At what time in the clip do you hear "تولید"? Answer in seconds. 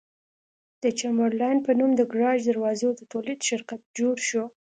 3.11-3.39